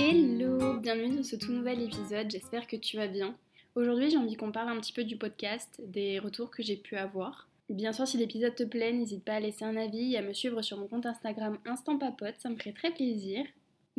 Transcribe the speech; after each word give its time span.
Hello, 0.00 0.78
bienvenue 0.78 1.16
dans 1.16 1.22
ce 1.24 1.34
tout 1.34 1.50
nouvel 1.50 1.82
épisode, 1.82 2.30
j'espère 2.30 2.68
que 2.68 2.76
tu 2.76 2.96
vas 2.96 3.08
bien. 3.08 3.36
Aujourd'hui 3.74 4.10
j'ai 4.10 4.16
envie 4.16 4.36
qu'on 4.36 4.52
parle 4.52 4.68
un 4.68 4.80
petit 4.80 4.92
peu 4.92 5.02
du 5.02 5.16
podcast, 5.16 5.80
des 5.84 6.20
retours 6.20 6.52
que 6.52 6.62
j'ai 6.62 6.76
pu 6.76 6.94
avoir. 6.94 7.48
Bien 7.68 7.92
sûr 7.92 8.06
si 8.06 8.16
l'épisode 8.16 8.54
te 8.54 8.62
plaît, 8.62 8.92
n'hésite 8.92 9.24
pas 9.24 9.34
à 9.34 9.40
laisser 9.40 9.64
un 9.64 9.76
avis 9.76 10.14
et 10.14 10.18
à 10.18 10.22
me 10.22 10.32
suivre 10.32 10.62
sur 10.62 10.78
mon 10.78 10.86
compte 10.86 11.04
Instagram 11.04 11.58
Instant 11.66 11.98
Papote, 11.98 12.36
ça 12.38 12.48
me 12.48 12.56
ferait 12.56 12.72
très 12.72 12.92
plaisir. 12.92 13.44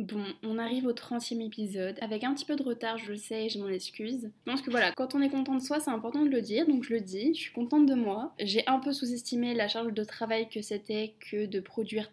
Bon, 0.00 0.24
on 0.42 0.56
arrive 0.58 0.86
au 0.86 0.94
30e 0.94 1.44
épisode, 1.44 1.98
avec 2.00 2.24
un 2.24 2.32
petit 2.32 2.46
peu 2.46 2.56
de 2.56 2.62
retard, 2.62 2.96
je 2.96 3.10
le 3.10 3.16
sais, 3.16 3.50
je 3.50 3.58
m'en 3.58 3.68
excuse. 3.68 4.30
Je 4.46 4.50
pense 4.50 4.62
que 4.62 4.70
voilà, 4.70 4.92
quand 4.92 5.14
on 5.14 5.20
est 5.20 5.28
content 5.28 5.54
de 5.54 5.60
soi, 5.60 5.78
c'est 5.78 5.90
important 5.90 6.24
de 6.24 6.30
le 6.30 6.40
dire, 6.40 6.66
donc 6.66 6.84
je 6.84 6.94
le 6.94 7.00
dis, 7.02 7.34
je 7.34 7.40
suis 7.40 7.52
contente 7.52 7.84
de 7.84 7.92
moi. 7.92 8.32
J'ai 8.40 8.66
un 8.66 8.78
peu 8.78 8.94
sous-estimé 8.94 9.52
la 9.52 9.68
charge 9.68 9.92
de 9.92 10.02
travail 10.02 10.48
que 10.48 10.62
c'était 10.62 11.12
que 11.20 11.44
de 11.44 11.60
produire 11.60 12.10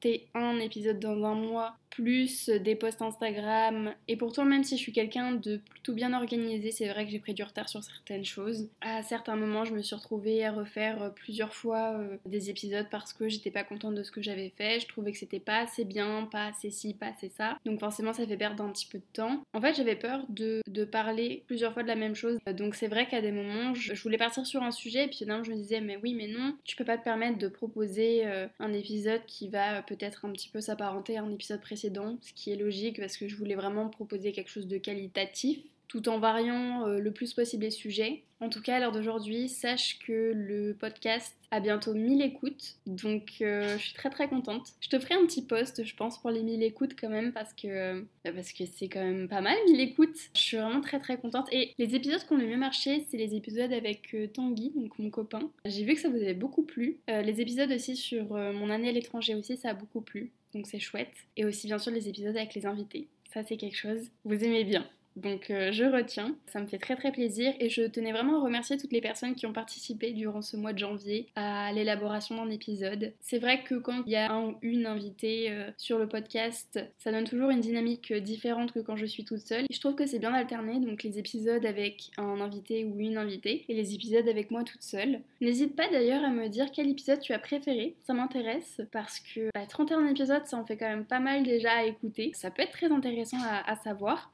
31 0.00 0.58
épisodes 0.60 0.98
dans 0.98 1.24
un 1.24 1.34
mois 1.34 1.76
plus 1.98 2.48
des 2.48 2.76
posts 2.76 3.02
Instagram. 3.02 3.92
Et 4.06 4.16
pourtant, 4.16 4.44
même 4.44 4.62
si 4.62 4.76
je 4.76 4.82
suis 4.82 4.92
quelqu'un 4.92 5.32
de 5.32 5.56
plutôt 5.56 5.92
bien 5.92 6.12
organisé, 6.12 6.70
c'est 6.70 6.88
vrai 6.88 7.04
que 7.04 7.10
j'ai 7.10 7.18
pris 7.18 7.34
du 7.34 7.42
retard 7.42 7.68
sur 7.68 7.82
certaines 7.82 8.24
choses. 8.24 8.68
À 8.80 9.02
certains 9.02 9.34
moments, 9.34 9.64
je 9.64 9.74
me 9.74 9.82
suis 9.82 9.96
retrouvée 9.96 10.44
à 10.44 10.52
refaire 10.52 11.12
plusieurs 11.14 11.52
fois 11.52 11.94
euh, 11.98 12.16
des 12.24 12.50
épisodes 12.50 12.86
parce 12.88 13.12
que 13.12 13.28
j'étais 13.28 13.50
pas 13.50 13.64
contente 13.64 13.96
de 13.96 14.04
ce 14.04 14.12
que 14.12 14.22
j'avais 14.22 14.52
fait. 14.56 14.78
Je 14.78 14.86
trouvais 14.86 15.10
que 15.10 15.18
c'était 15.18 15.40
pas 15.40 15.58
assez 15.58 15.84
bien, 15.84 16.28
pas 16.30 16.46
assez 16.46 16.70
ci, 16.70 16.94
pas 16.94 17.06
assez 17.06 17.30
ça. 17.30 17.58
Donc 17.64 17.80
forcément, 17.80 18.12
ça 18.12 18.26
fait 18.26 18.36
perdre 18.36 18.62
un 18.62 18.70
petit 18.70 18.86
peu 18.86 18.98
de 18.98 19.04
temps. 19.12 19.42
En 19.52 19.60
fait, 19.60 19.74
j'avais 19.74 19.96
peur 19.96 20.24
de, 20.28 20.62
de, 20.68 20.84
parler 20.84 21.42
plusieurs 21.48 21.72
fois 21.72 21.82
de 21.82 21.88
la 21.88 21.96
même 21.96 22.14
chose. 22.14 22.38
Donc 22.54 22.76
c'est 22.76 22.86
vrai 22.88 23.06
qu'à 23.08 23.20
des 23.20 23.32
moments, 23.32 23.74
je, 23.74 24.00
voulais 24.00 24.18
partir 24.18 24.46
sur 24.46 24.62
un 24.62 24.70
sujet 24.70 25.04
et 25.04 25.08
puis 25.08 25.18
finalement, 25.18 25.42
je 25.42 25.50
me 25.50 25.56
disais, 25.56 25.80
mais 25.80 25.98
oui, 26.02 26.14
mais 26.14 26.28
non, 26.28 26.54
tu 26.62 26.76
peux 26.76 26.84
pas 26.84 26.96
te 26.96 27.02
permettre 27.04 27.38
de 27.38 27.48
proposer 27.48 28.22
euh, 28.24 28.46
un 28.60 28.72
épisode 28.72 29.22
qui 29.26 29.48
va 29.48 29.82
peut-être 29.88 30.26
un 30.26 30.32
petit 30.32 30.50
peu 30.50 30.60
s'apparenter 30.60 31.16
à 31.16 31.22
un 31.22 31.30
épisode 31.30 31.60
précédent 31.60 32.18
ce 32.20 32.32
qui 32.34 32.52
est 32.52 32.56
logique 32.56 33.00
parce 33.00 33.16
que 33.16 33.26
je 33.26 33.36
voulais 33.36 33.54
vraiment 33.54 33.88
proposer 33.88 34.32
quelque 34.32 34.50
chose 34.50 34.66
de 34.66 34.76
qualitatif 34.76 35.60
tout 35.88 36.08
en 36.08 36.18
variant 36.18 36.86
euh, 36.86 36.98
le 36.98 37.10
plus 37.10 37.32
possible 37.32 37.64
les 37.64 37.70
sujets. 37.70 38.22
En 38.40 38.50
tout 38.50 38.62
cas, 38.62 38.76
à 38.76 38.78
l'heure 38.78 38.92
d'aujourd'hui, 38.92 39.48
sache 39.48 39.98
que 39.98 40.32
le 40.32 40.76
podcast 40.78 41.34
a 41.50 41.58
bientôt 41.58 41.92
1000 41.92 42.22
écoutes, 42.22 42.76
donc 42.86 43.32
euh, 43.40 43.76
je 43.78 43.82
suis 43.82 43.94
très 43.94 44.10
très 44.10 44.28
contente. 44.28 44.74
Je 44.80 44.88
te 44.88 44.98
ferai 45.00 45.14
un 45.14 45.26
petit 45.26 45.42
post, 45.42 45.82
je 45.82 45.96
pense, 45.96 46.20
pour 46.20 46.30
les 46.30 46.42
1000 46.42 46.62
écoutes 46.62 46.94
quand 46.94 47.08
même, 47.08 47.32
parce 47.32 47.52
que 47.52 47.66
euh, 47.66 48.02
parce 48.22 48.52
que 48.52 48.64
c'est 48.66 48.88
quand 48.88 49.02
même 49.02 49.26
pas 49.26 49.40
mal 49.40 49.56
1000 49.66 49.80
écoutes. 49.80 50.16
Je 50.36 50.40
suis 50.40 50.56
vraiment 50.56 50.82
très 50.82 51.00
très 51.00 51.16
contente. 51.16 51.48
Et 51.50 51.74
les 51.78 51.96
épisodes 51.96 52.20
qui 52.20 52.32
ont 52.32 52.36
le 52.36 52.46
mieux 52.46 52.58
marché, 52.58 53.06
c'est 53.08 53.16
les 53.16 53.34
épisodes 53.34 53.72
avec 53.72 54.14
Tanguy, 54.34 54.72
donc 54.76 54.96
mon 55.00 55.10
copain. 55.10 55.50
J'ai 55.64 55.82
vu 55.84 55.94
que 55.94 56.00
ça 56.00 56.08
vous 56.08 56.16
avait 56.16 56.34
beaucoup 56.34 56.62
plu. 56.62 56.98
les 57.08 57.40
épisodes 57.40 57.72
aussi 57.72 57.96
sur 57.96 58.34
mon 58.34 58.70
année 58.70 58.90
à 58.90 58.92
l'étranger 58.92 59.34
aussi, 59.34 59.56
ça 59.56 59.70
a 59.70 59.74
beaucoup 59.74 60.02
plu, 60.02 60.30
donc 60.54 60.66
c'est 60.66 60.78
chouette. 60.78 61.14
Et 61.36 61.44
aussi 61.44 61.66
bien 61.66 61.78
sûr 61.78 61.90
les 61.90 62.08
épisodes 62.08 62.36
avec 62.36 62.54
les 62.54 62.66
invités. 62.66 63.08
Ça 63.32 63.42
c'est 63.42 63.56
quelque 63.56 63.76
chose, 63.76 64.10
vous 64.24 64.44
aimez 64.44 64.62
bien. 64.62 64.86
Donc 65.18 65.50
euh, 65.50 65.72
je 65.72 65.84
retiens, 65.84 66.34
ça 66.46 66.60
me 66.60 66.66
fait 66.66 66.78
très 66.78 66.96
très 66.96 67.12
plaisir 67.12 67.52
et 67.60 67.68
je 67.68 67.82
tenais 67.82 68.12
vraiment 68.12 68.40
à 68.40 68.44
remercier 68.44 68.76
toutes 68.76 68.92
les 68.92 69.00
personnes 69.00 69.34
qui 69.34 69.46
ont 69.46 69.52
participé 69.52 70.12
durant 70.12 70.42
ce 70.42 70.56
mois 70.56 70.72
de 70.72 70.78
janvier 70.78 71.26
à 71.34 71.72
l'élaboration 71.72 72.36
d'un 72.36 72.50
épisode. 72.50 73.12
C'est 73.20 73.38
vrai 73.38 73.62
que 73.62 73.74
quand 73.74 74.02
il 74.06 74.12
y 74.12 74.16
a 74.16 74.30
un 74.30 74.48
ou 74.48 74.54
une 74.62 74.86
invitée 74.86 75.50
euh, 75.50 75.70
sur 75.76 75.98
le 75.98 76.08
podcast, 76.08 76.78
ça 76.98 77.12
donne 77.12 77.24
toujours 77.24 77.50
une 77.50 77.60
dynamique 77.60 78.12
différente 78.12 78.72
que 78.72 78.80
quand 78.80 78.96
je 78.96 79.06
suis 79.06 79.24
toute 79.24 79.40
seule. 79.40 79.66
je 79.70 79.80
trouve 79.80 79.94
que 79.94 80.06
c'est 80.06 80.18
bien 80.18 80.32
d'alterner 80.32 80.78
donc 80.80 81.02
les 81.02 81.18
épisodes 81.18 81.64
avec 81.66 82.10
un 82.16 82.40
invité 82.40 82.84
ou 82.84 82.98
une 82.98 83.16
invitée 83.16 83.64
et 83.68 83.74
les 83.74 83.94
épisodes 83.94 84.28
avec 84.28 84.50
moi 84.50 84.62
toute 84.64 84.82
seule. 84.82 85.20
N'hésite 85.40 85.74
pas 85.74 85.88
d'ailleurs 85.90 86.24
à 86.24 86.30
me 86.30 86.48
dire 86.48 86.66
quel 86.72 86.88
épisode 86.88 87.20
tu 87.20 87.32
as 87.32 87.38
préféré, 87.38 87.96
ça 88.00 88.14
m'intéresse 88.14 88.80
parce 88.92 89.20
que 89.20 89.50
31 89.68 90.02
bah, 90.02 90.10
épisodes 90.10 90.44
ça 90.44 90.56
en 90.56 90.64
fait 90.64 90.76
quand 90.76 90.88
même 90.88 91.04
pas 91.04 91.20
mal 91.20 91.42
déjà 91.42 91.72
à 91.72 91.84
écouter. 91.84 92.30
Ça 92.34 92.50
peut 92.50 92.62
être 92.62 92.72
très 92.72 92.90
intéressant 92.92 93.38
à, 93.42 93.76
savoir. 93.76 94.30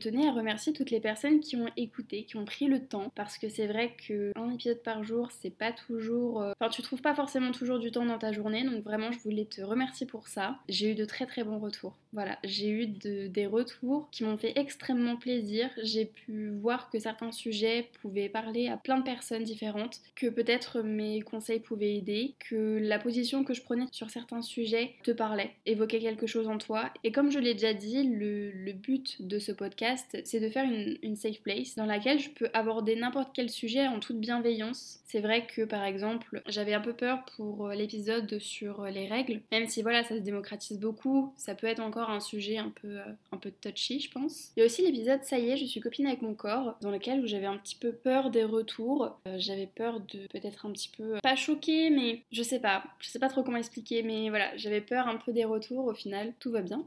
Tenais 0.00 0.26
à 0.26 0.32
remercier 0.32 0.72
toutes 0.72 0.90
les 0.90 1.00
personnes 1.00 1.40
qui 1.40 1.56
ont 1.56 1.68
écouté, 1.76 2.24
qui 2.24 2.36
ont 2.36 2.44
pris 2.44 2.66
le 2.66 2.84
temps, 2.84 3.12
parce 3.14 3.38
que 3.38 3.48
c'est 3.48 3.66
vrai 3.66 3.94
qu'un 3.96 4.50
épisode 4.52 4.82
par 4.82 5.04
jour, 5.04 5.28
c'est 5.30 5.50
pas 5.50 5.72
toujours. 5.72 6.42
Euh, 6.42 6.52
enfin, 6.58 6.70
tu 6.70 6.82
trouves 6.82 7.02
pas 7.02 7.14
forcément 7.14 7.52
toujours 7.52 7.78
du 7.78 7.90
temps 7.90 8.04
dans 8.04 8.18
ta 8.18 8.32
journée, 8.32 8.64
donc 8.64 8.82
vraiment, 8.82 9.12
je 9.12 9.18
voulais 9.20 9.44
te 9.44 9.62
remercier 9.62 10.06
pour 10.06 10.28
ça. 10.28 10.58
J'ai 10.68 10.92
eu 10.92 10.94
de 10.94 11.04
très 11.04 11.26
très 11.26 11.44
bons 11.44 11.58
retours. 11.58 11.96
Voilà, 12.12 12.38
j'ai 12.42 12.68
eu 12.70 12.86
des 12.86 13.46
retours 13.46 14.08
qui 14.10 14.24
m'ont 14.24 14.36
fait 14.36 14.52
extrêmement 14.56 15.16
plaisir. 15.16 15.70
J'ai 15.82 16.06
pu 16.06 16.50
voir 16.50 16.90
que 16.90 16.98
certains 16.98 17.30
sujets 17.30 17.88
pouvaient 18.00 18.28
parler 18.28 18.68
à 18.68 18.76
plein 18.76 18.98
de 18.98 19.04
personnes 19.04 19.44
différentes, 19.44 20.00
que 20.16 20.26
peut-être 20.26 20.82
mes 20.82 21.20
conseils 21.20 21.60
pouvaient 21.60 21.96
aider, 21.96 22.34
que 22.40 22.78
la 22.80 22.98
position 22.98 23.44
que 23.44 23.54
je 23.54 23.62
prenais 23.62 23.86
sur 23.92 24.10
certains 24.10 24.42
sujets 24.42 24.94
te 25.04 25.10
parlait, 25.10 25.52
évoquait 25.66 26.00
quelque 26.00 26.26
chose 26.26 26.48
en 26.48 26.58
toi. 26.58 26.90
Et 27.04 27.12
comme 27.12 27.30
je 27.30 27.38
l'ai 27.38 27.54
déjà 27.54 27.74
dit, 27.74 28.02
le 28.02 28.72
but 28.72 29.22
de 29.22 29.38
ce 29.38 29.52
podcast, 29.52 29.79
c'est 30.12 30.40
de 30.40 30.48
faire 30.48 30.64
une, 30.64 31.16
safe 31.16 31.40
place 31.42 31.74
dans 31.74 31.86
laquelle 31.86 32.18
je 32.18 32.30
peux 32.30 32.48
aborder 32.54 32.96
n'importe 32.96 33.30
quel 33.34 33.50
sujet 33.50 33.86
en 33.86 34.00
toute 34.00 34.18
bienveillance. 34.18 35.00
C'est 35.06 35.20
vrai 35.20 35.46
que 35.46 35.62
par 35.62 35.84
exemple, 35.84 36.42
j'avais 36.46 36.72
un 36.72 36.80
peu 36.80 36.92
peur 36.92 37.24
pour 37.36 37.66
euh, 37.66 37.74
l'épisode 37.74 38.38
sur 38.38 38.82
euh, 38.82 38.90
les 38.90 39.08
règles, 39.08 39.40
même 39.50 39.66
si 39.66 39.82
voilà, 39.82 40.04
ça 40.04 40.14
se 40.14 40.20
démocratise 40.20 40.78
beaucoup, 40.78 41.32
ça 41.36 41.54
peut 41.54 41.66
être 41.66 41.80
encore 41.80 42.10
un 42.10 42.20
sujet 42.20 42.58
un 42.58 42.70
peu, 42.70 42.98
euh, 42.98 43.04
un 43.32 43.36
peu 43.36 43.50
touchy, 43.50 44.00
je 44.00 44.10
pense. 44.10 44.52
Il 44.56 44.60
y 44.60 44.62
a 44.62 44.66
aussi 44.66 44.82
l'épisode 44.82 45.22
Ça 45.22 45.38
y 45.38 45.50
est, 45.50 45.56
je 45.56 45.64
suis 45.64 45.80
copine 45.80 46.06
avec 46.06 46.22
mon 46.22 46.34
corps, 46.34 46.76
dans 46.80 46.90
lequel 46.90 47.26
j'avais 47.26 47.46
un 47.46 47.58
petit 47.58 47.76
peu 47.76 47.92
peur 47.92 48.30
des 48.30 48.44
retours. 48.44 49.18
j'avais 49.36 49.66
peur 49.66 50.00
de 50.00 50.26
peut-être 50.28 50.66
un 50.66 50.72
petit 50.72 50.90
peu, 50.96 51.18
pas 51.22 51.36
choquer, 51.36 51.90
mais 51.90 52.22
je 52.32 52.42
sais 52.42 52.60
pas, 52.60 52.84
je 53.00 53.08
sais 53.08 53.18
pas 53.18 53.28
trop 53.28 53.42
comment 53.42 53.58
expliquer, 53.58 54.02
mais 54.02 54.28
voilà, 54.30 54.56
j'avais 54.56 54.80
peur 54.80 55.08
un 55.08 55.16
peu 55.16 55.32
des 55.32 55.44
retours. 55.44 55.86
Au 55.86 55.94
final, 55.94 56.32
tout 56.38 56.50
va 56.50 56.62
bien. 56.62 56.86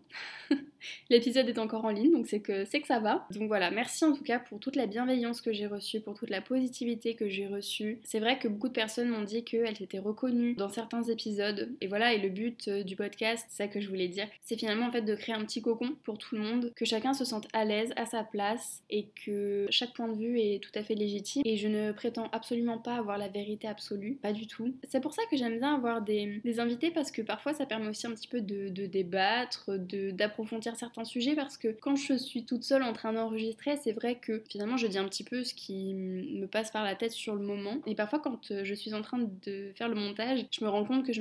L'épisode 1.09 1.47
est 1.49 1.59
encore 1.59 1.85
en 1.85 1.89
ligne, 1.89 2.11
donc 2.11 2.27
c'est 2.27 2.39
que 2.39 2.66
c'est 2.66 2.81
que 2.81 2.88
ça 2.88 2.99
va. 2.99 3.27
Donc 3.31 3.47
voilà, 3.47 3.71
merci 3.71 4.05
en 4.05 4.13
tout 4.13 4.23
cas 4.23 4.39
pour 4.39 4.59
toute 4.59 4.75
la 4.75 4.88
bienveillance 4.88 5.41
que 5.41 5.53
j'ai 5.53 5.67
reçue, 5.67 6.01
pour 6.01 6.13
toute 6.17 6.29
la 6.29 6.41
positivité 6.41 7.16
que 7.16 7.29
j'ai 7.29 7.47
reçue. 7.47 7.99
C'est 8.03 8.19
vrai 8.19 8.39
que 8.39 8.47
beaucoup 8.47 8.67
de 8.67 8.73
personnes 8.73 9.09
m'ont 9.09 9.23
dit 9.23 9.44
qu'elles 9.44 9.77
s'étaient 9.77 9.99
reconnues 9.99 10.55
dans 10.55 10.69
certains 10.69 11.03
épisodes. 11.03 11.71
Et 11.81 11.88
voilà, 11.88 12.13
et 12.13 12.19
le 12.19 12.29
but 12.29 12.67
euh, 12.67 12.83
du 12.83 12.95
podcast, 12.95 13.45
c'est 13.49 13.63
ça 13.63 13.67
que 13.67 13.81
je 13.81 13.89
voulais 13.89 14.07
dire, 14.07 14.27
c'est 14.41 14.57
finalement 14.57 14.88
en 14.88 14.91
fait 14.91 15.01
de 15.01 15.16
créer 15.16 15.35
un 15.35 15.44
petit 15.45 15.61
cocon 15.61 15.95
pour 16.03 16.17
tout 16.17 16.35
le 16.35 16.41
monde, 16.41 16.71
que 16.75 16.85
chacun 16.85 17.13
se 17.13 17.25
sente 17.25 17.47
à 17.53 17.65
l'aise, 17.65 17.94
à 17.95 18.05
sa 18.05 18.23
place, 18.23 18.83
et 18.89 19.07
que 19.25 19.67
chaque 19.69 19.94
point 19.94 20.07
de 20.07 20.17
vue 20.17 20.39
est 20.39 20.61
tout 20.61 20.71
à 20.75 20.83
fait 20.83 20.95
légitime. 20.95 21.41
Et 21.45 21.57
je 21.57 21.67
ne 21.67 21.91
prétends 21.91 22.29
absolument 22.31 22.77
pas 22.77 22.95
avoir 22.95 23.17
la 23.17 23.27
vérité 23.27 23.67
absolue, 23.67 24.15
pas 24.21 24.33
du 24.33 24.47
tout. 24.47 24.73
C'est 24.88 25.01
pour 25.01 25.13
ça 25.13 25.21
que 25.29 25.38
j'aime 25.38 25.59
bien 25.59 25.75
avoir 25.75 26.01
des, 26.01 26.41
invités 26.59 26.91
parce 26.91 27.11
que 27.11 27.23
parfois 27.23 27.53
ça 27.53 27.65
permet 27.65 27.88
aussi 27.88 28.05
un 28.05 28.11
petit 28.11 28.27
peu 28.27 28.39
de, 28.39 28.69
de 28.69 28.85
débattre, 28.85 29.71
d'approfondir 29.77 30.72
certains 30.75 31.06
sujets 31.06 31.35
parce 31.35 31.57
que 31.57 31.67
quand 31.69 31.95
je 31.95 32.13
suis 32.13 32.45
toute 32.45 32.63
seule 32.63 32.84
en 32.84 32.94
train 32.94 33.13
d'enregistrer, 33.13 33.78
c'est 33.78 33.91
vrai 33.91 34.16
que 34.16 34.44
finalement 34.50 34.78
je 34.78 34.88
dis 34.88 34.97
un 34.97 35.06
petit 35.06 35.23
peu 35.23 35.44
ce 35.44 35.53
qui 35.53 35.94
me 35.94 36.45
passe 36.47 36.72
par 36.72 36.84
la 36.84 36.95
tête 36.95 37.11
sur 37.11 37.35
le 37.35 37.41
moment. 37.41 37.78
Et 37.85 37.95
parfois 37.95 38.19
quand 38.19 38.51
euh, 38.51 38.63
je 38.63 38.73
suis 38.73 38.94
en 38.94 39.01
train 39.01 39.19
de 39.19 39.72
faire 39.75 39.89
le 39.89 39.95
montage, 39.95 40.45
je 40.51 40.63
me 40.63 40.69
rends 40.69 40.85
compte 40.85 41.06
que 41.06 41.13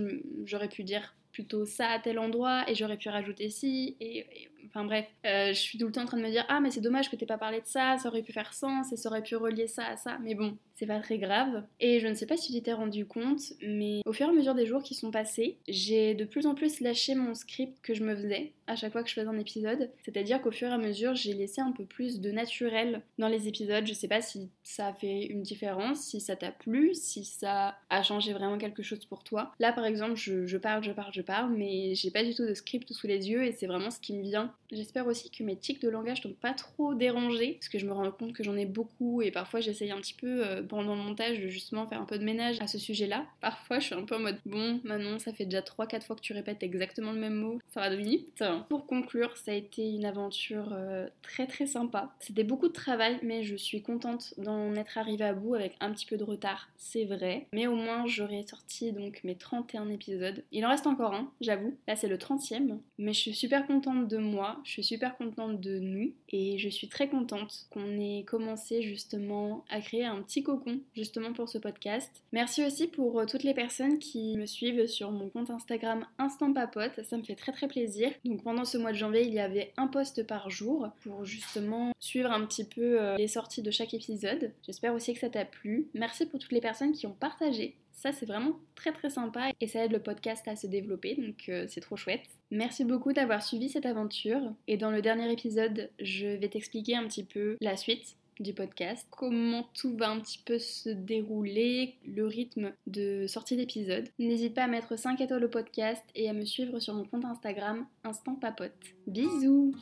j'aurais 0.44 0.68
pu 0.68 0.84
dire 0.84 1.14
plutôt 1.32 1.64
ça 1.64 1.88
à 1.88 1.98
tel 1.98 2.18
endroit 2.18 2.64
et 2.68 2.74
j'aurais 2.74 2.96
pu 2.96 3.08
rajouter 3.08 3.48
ci 3.50 3.96
et, 4.00 4.26
enfin 4.66 4.84
bref 4.84 5.06
euh, 5.26 5.48
je 5.48 5.58
suis 5.58 5.78
tout 5.78 5.86
le 5.86 5.92
temps 5.92 6.02
en 6.02 6.06
train 6.06 6.16
de 6.16 6.22
me 6.22 6.30
dire 6.30 6.44
ah 6.48 6.60
mais 6.60 6.70
c'est 6.70 6.80
dommage 6.80 7.10
que 7.10 7.16
t'aies 7.16 7.26
pas 7.26 7.38
parlé 7.38 7.60
de 7.60 7.66
ça 7.66 7.96
ça 7.98 8.08
aurait 8.08 8.22
pu 8.22 8.32
faire 8.32 8.52
sens 8.54 8.92
et 8.92 8.96
ça 8.96 9.08
aurait 9.08 9.22
pu 9.22 9.36
relier 9.36 9.66
ça 9.66 9.86
à 9.86 9.96
ça. 9.96 10.18
Mais 10.22 10.34
bon 10.34 10.56
c'est 10.74 10.86
pas 10.86 10.98
très 11.00 11.18
grave. 11.18 11.62
Et 11.80 12.00
je 12.00 12.08
ne 12.08 12.14
sais 12.14 12.26
pas 12.26 12.36
si 12.36 12.52
tu 12.52 12.60
t'es 12.62 12.72
rendu 12.72 13.06
compte 13.06 13.40
mais 13.62 14.00
au 14.06 14.12
fur 14.12 14.26
et 14.26 14.30
à 14.30 14.32
mesure 14.32 14.54
des 14.54 14.66
jours 14.66 14.82
qui 14.82 14.94
sont 14.94 15.10
passés 15.10 15.58
j'ai 15.68 16.14
de 16.14 16.24
plus 16.24 16.46
en 16.46 16.54
plus 16.54 16.80
lâché 16.80 17.14
mon 17.14 17.34
script 17.34 17.80
que 17.82 17.94
je 17.94 18.02
me 18.04 18.14
faisais 18.14 18.52
à 18.66 18.76
chaque 18.76 18.92
fois 18.92 19.02
que 19.02 19.08
je 19.08 19.14
faisais 19.14 19.26
un 19.26 19.38
épisode. 19.38 19.90
C'est 20.04 20.16
à 20.16 20.22
dire 20.22 20.40
qu'au 20.40 20.50
fur 20.50 20.68
et 20.68 20.72
à 20.72 20.78
mesure 20.78 21.14
j'ai 21.14 21.34
laissé 21.34 21.60
un 21.60 21.72
peu 21.72 21.84
plus 21.84 22.20
de 22.20 22.30
naturel 22.30 23.02
dans 23.18 23.28
les 23.28 23.48
épisodes. 23.48 23.86
Je 23.86 23.92
sais 23.92 24.08
pas 24.08 24.22
si 24.22 24.50
ça 24.62 24.88
a 24.88 24.92
fait 24.92 25.26
une 25.26 25.42
différence 25.42 26.00
si 26.00 26.20
ça 26.20 26.36
t'a 26.36 26.50
plu 26.50 26.94
si 26.94 27.24
ça 27.24 27.76
a 27.90 28.02
changé 28.02 28.32
vraiment 28.32 28.58
quelque 28.58 28.82
chose 28.82 29.04
pour 29.04 29.24
toi. 29.24 29.52
Là 29.58 29.72
par 29.72 29.84
exemple 29.84 30.16
je, 30.16 30.46
je 30.46 30.56
parle 30.56 30.82
je 30.82 30.92
parle 30.92 31.12
mais 31.50 31.94
j'ai 31.94 32.10
pas 32.10 32.24
du 32.24 32.34
tout 32.34 32.46
de 32.46 32.54
script 32.54 32.92
sous 32.92 33.06
les 33.06 33.28
yeux 33.28 33.44
et 33.44 33.52
c'est 33.52 33.66
vraiment 33.66 33.90
ce 33.90 34.00
qui 34.00 34.14
me 34.14 34.22
vient. 34.22 34.52
J'espère 34.72 35.06
aussi 35.06 35.30
que 35.30 35.42
mes 35.42 35.56
tics 35.56 35.80
de 35.80 35.88
langage 35.88 36.20
t'ont 36.22 36.32
pas 36.32 36.52
trop 36.52 36.94
dérangé, 36.94 37.54
parce 37.54 37.68
que 37.68 37.78
je 37.78 37.86
me 37.86 37.92
rends 37.92 38.10
compte 38.10 38.32
que 38.32 38.42
j'en 38.42 38.56
ai 38.56 38.66
beaucoup 38.66 39.22
et 39.22 39.30
parfois 39.30 39.60
j'essaye 39.60 39.90
un 39.90 39.98
petit 39.98 40.14
peu 40.14 40.44
euh, 40.44 40.62
pendant 40.62 40.94
le 40.94 41.02
montage 41.02 41.40
de 41.40 41.48
justement 41.48 41.86
faire 41.86 42.00
un 42.00 42.04
peu 42.04 42.18
de 42.18 42.24
ménage 42.24 42.60
à 42.60 42.66
ce 42.66 42.78
sujet-là. 42.78 43.26
Parfois 43.40 43.78
je 43.78 43.86
suis 43.86 43.94
un 43.94 44.04
peu 44.04 44.16
en 44.16 44.20
mode 44.20 44.38
bon, 44.46 44.80
Manon, 44.84 45.18
ça 45.18 45.32
fait 45.32 45.44
déjà 45.44 45.60
3-4 45.60 46.02
fois 46.02 46.16
que 46.16 46.22
tu 46.22 46.32
répètes 46.32 46.62
exactement 46.62 47.12
le 47.12 47.20
même 47.20 47.34
mot, 47.34 47.58
ça 47.68 47.80
va 47.80 47.90
de 47.90 47.96
vite. 47.96 48.42
Pour 48.68 48.86
conclure, 48.86 49.36
ça 49.36 49.52
a 49.52 49.54
été 49.54 49.88
une 49.88 50.04
aventure 50.04 50.70
euh, 50.72 51.06
très 51.22 51.46
très 51.46 51.66
sympa. 51.66 52.14
C'était 52.18 52.44
beaucoup 52.44 52.68
de 52.68 52.72
travail, 52.72 53.18
mais 53.22 53.44
je 53.44 53.56
suis 53.56 53.82
contente 53.82 54.34
d'en 54.38 54.74
être 54.74 54.98
arrivée 54.98 55.24
à 55.24 55.34
bout 55.34 55.54
avec 55.54 55.76
un 55.80 55.92
petit 55.92 56.06
peu 56.06 56.16
de 56.16 56.24
retard, 56.24 56.68
c'est 56.76 57.04
vrai. 57.04 57.46
Mais 57.52 57.66
au 57.66 57.76
moins 57.76 58.06
j'aurais 58.06 58.44
sorti 58.48 58.92
donc 58.92 59.20
mes 59.22 59.36
31 59.36 59.88
épisodes. 59.90 60.42
Il 60.50 60.64
en 60.66 60.70
reste 60.70 60.86
encore 60.86 61.12
j'avoue. 61.40 61.76
Là, 61.86 61.96
c'est 61.96 62.08
le 62.08 62.16
30e. 62.16 62.78
Mais 62.98 63.12
je 63.12 63.20
suis 63.20 63.34
super 63.34 63.66
contente 63.66 64.08
de 64.08 64.18
moi. 64.18 64.60
Je 64.64 64.70
suis 64.70 64.84
super 64.84 65.16
contente 65.16 65.60
de 65.60 65.78
nous 65.78 66.12
et 66.28 66.58
je 66.58 66.68
suis 66.68 66.88
très 66.88 67.08
contente 67.08 67.66
qu'on 67.70 67.98
ait 67.98 68.24
commencé 68.24 68.82
justement 68.82 69.64
à 69.70 69.80
créer 69.80 70.04
un 70.04 70.22
petit 70.22 70.42
cocon 70.42 70.80
justement 70.94 71.32
pour 71.32 71.48
ce 71.48 71.58
podcast. 71.58 72.10
Merci 72.32 72.64
aussi 72.64 72.86
pour 72.86 73.20
euh, 73.20 73.26
toutes 73.26 73.42
les 73.42 73.54
personnes 73.54 73.98
qui 73.98 74.36
me 74.36 74.46
suivent 74.46 74.86
sur 74.86 75.10
mon 75.10 75.28
compte 75.28 75.50
Instagram 75.50 76.06
Instant 76.18 76.52
Papote, 76.52 77.02
ça 77.04 77.16
me 77.16 77.22
fait 77.22 77.34
très 77.34 77.52
très 77.52 77.68
plaisir. 77.68 78.10
Donc 78.24 78.42
pendant 78.42 78.64
ce 78.64 78.78
mois 78.78 78.92
de 78.92 78.96
janvier, 78.96 79.22
il 79.22 79.32
y 79.32 79.40
avait 79.40 79.72
un 79.76 79.86
post 79.86 80.26
par 80.26 80.50
jour 80.50 80.88
pour 81.02 81.24
justement 81.24 81.92
suivre 81.98 82.30
un 82.30 82.44
petit 82.46 82.64
peu 82.64 83.00
euh, 83.00 83.16
les 83.16 83.28
sorties 83.28 83.62
de 83.62 83.70
chaque 83.70 83.94
épisode. 83.94 84.52
J'espère 84.66 84.94
aussi 84.94 85.14
que 85.14 85.20
ça 85.20 85.30
t'a 85.30 85.44
plu. 85.44 85.88
Merci 85.94 86.26
pour 86.26 86.38
toutes 86.38 86.52
les 86.52 86.60
personnes 86.60 86.92
qui 86.92 87.06
ont 87.06 87.14
partagé. 87.14 87.76
Ça, 87.92 88.12
c'est 88.12 88.26
vraiment 88.26 88.58
très 88.74 88.92
très 88.92 89.10
sympa 89.10 89.50
et 89.60 89.66
ça 89.66 89.84
aide 89.84 89.92
le 89.92 90.00
podcast 90.00 90.46
à 90.48 90.56
se 90.56 90.66
développer, 90.66 91.14
donc 91.14 91.48
euh, 91.48 91.66
c'est 91.68 91.80
trop 91.80 91.96
chouette. 91.96 92.24
Merci 92.50 92.84
beaucoup 92.84 93.12
d'avoir 93.12 93.42
suivi 93.42 93.68
cette 93.68 93.86
aventure 93.86 94.40
et 94.66 94.76
dans 94.76 94.90
le 94.90 95.02
dernier 95.02 95.30
épisode, 95.30 95.90
je 96.00 96.26
vais 96.26 96.48
t'expliquer 96.48 96.96
un 96.96 97.06
petit 97.06 97.24
peu 97.24 97.56
la 97.60 97.76
suite 97.76 98.16
du 98.40 98.54
podcast, 98.54 99.06
comment 99.10 99.68
tout 99.74 99.96
va 99.96 100.10
un 100.10 100.20
petit 100.20 100.40
peu 100.44 100.58
se 100.58 100.88
dérouler, 100.88 101.96
le 102.06 102.26
rythme 102.26 102.72
de 102.86 103.26
sortie 103.26 103.56
d'épisode. 103.56 104.08
N'hésite 104.18 104.54
pas 104.54 104.64
à 104.64 104.68
mettre 104.68 104.98
5 104.98 105.20
étoiles 105.20 105.44
au 105.44 105.48
podcast 105.48 106.02
et 106.14 106.28
à 106.28 106.32
me 106.32 106.44
suivre 106.44 106.78
sur 106.80 106.94
mon 106.94 107.04
compte 107.04 107.24
Instagram 107.24 107.86
Instant 108.04 108.34
Papote. 108.34 108.72
Bisous 109.06 109.74